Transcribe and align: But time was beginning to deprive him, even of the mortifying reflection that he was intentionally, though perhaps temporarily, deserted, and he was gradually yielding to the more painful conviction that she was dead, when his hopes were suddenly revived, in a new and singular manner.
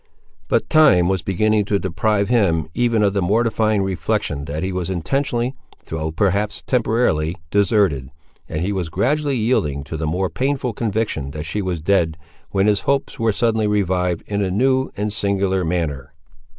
But 0.47 0.67
time 0.67 1.07
was 1.09 1.21
beginning 1.21 1.65
to 1.65 1.77
deprive 1.77 2.27
him, 2.27 2.67
even 2.73 3.03
of 3.03 3.13
the 3.13 3.21
mortifying 3.21 3.83
reflection 3.83 4.45
that 4.45 4.63
he 4.63 4.71
was 4.73 4.89
intentionally, 4.89 5.53
though 5.85 6.09
perhaps 6.09 6.63
temporarily, 6.65 7.35
deserted, 7.51 8.09
and 8.49 8.61
he 8.63 8.73
was 8.73 8.89
gradually 8.89 9.37
yielding 9.37 9.83
to 9.83 9.97
the 9.97 10.07
more 10.07 10.31
painful 10.31 10.73
conviction 10.73 11.29
that 11.37 11.45
she 11.45 11.61
was 11.61 11.79
dead, 11.81 12.17
when 12.49 12.65
his 12.65 12.79
hopes 12.89 13.19
were 13.19 13.31
suddenly 13.31 13.67
revived, 13.67 14.23
in 14.25 14.41
a 14.41 14.49
new 14.49 14.89
and 14.97 15.13
singular 15.13 15.63
manner. 15.63 16.15